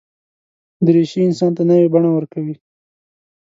[0.85, 2.55] دریشي انسان ته نوې بڼه ورکوي.